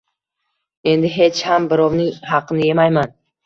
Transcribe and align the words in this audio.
Endi 0.93 1.11
hech 1.19 1.43
ham 1.51 1.69
birovning 1.77 2.11
haqini 2.33 2.69
yemayman 2.73 3.19